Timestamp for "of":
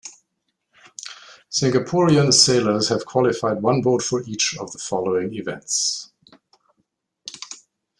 4.57-4.71